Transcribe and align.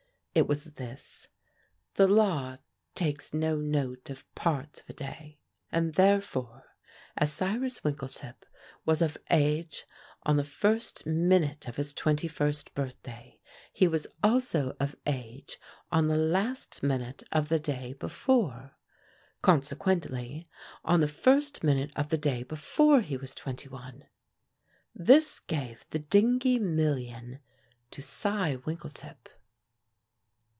It 0.33 0.47
was 0.47 0.63
this: 0.63 1.27
The 1.95 2.07
law 2.07 2.55
takes 2.95 3.33
no 3.33 3.57
note 3.57 4.09
of 4.09 4.33
parts 4.33 4.79
of 4.79 4.89
a 4.89 4.93
day, 4.93 5.41
and 5.73 5.95
therefore 5.95 6.73
as 7.17 7.33
Cyrus 7.33 7.81
Winkletip 7.83 8.45
was 8.85 9.01
of 9.01 9.17
age 9.29 9.85
on 10.23 10.37
the 10.37 10.45
first 10.45 11.05
minute 11.05 11.67
of 11.67 11.75
his 11.75 11.93
twenty 11.93 12.29
first 12.29 12.73
birthday, 12.73 13.41
he 13.73 13.89
was 13.89 14.07
also 14.23 14.73
of 14.79 14.95
age 15.05 15.57
on 15.91 16.07
the 16.07 16.15
last 16.15 16.81
minute 16.81 17.23
of 17.33 17.49
the 17.49 17.59
day 17.59 17.91
before 17.91 18.77
consequently 19.41 20.47
on 20.85 21.01
the 21.01 21.09
first 21.09 21.61
minute 21.61 21.91
of 21.97 22.07
the 22.07 22.17
day 22.17 22.43
before 22.43 23.01
he 23.01 23.17
was 23.17 23.35
twenty 23.35 23.67
one! 23.67 24.05
This 24.95 25.41
gave 25.41 25.85
the 25.89 25.99
Dingee 25.99 26.57
million 26.57 27.41
to 27.91 28.01
Cy 28.01 28.55
Winkletip! 28.65 29.27